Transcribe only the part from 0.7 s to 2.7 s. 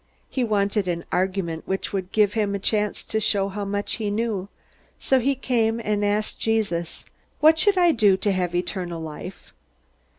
an argument which would give him a